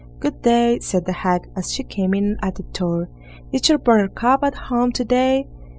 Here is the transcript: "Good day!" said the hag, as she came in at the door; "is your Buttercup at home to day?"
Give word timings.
"Good 0.19 0.41
day!" 0.41 0.79
said 0.79 1.05
the 1.05 1.11
hag, 1.13 1.47
as 1.55 1.71
she 1.71 1.83
came 1.83 2.15
in 2.15 2.37
at 2.41 2.55
the 2.55 2.63
door; 2.63 3.07
"is 3.53 3.69
your 3.69 3.77
Buttercup 3.77 4.43
at 4.43 4.55
home 4.55 4.91
to 4.93 5.05
day?" 5.05 5.45